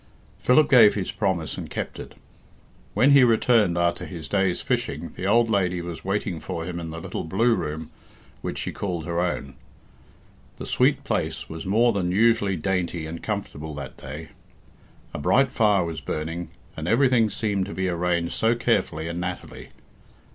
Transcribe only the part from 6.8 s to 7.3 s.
the little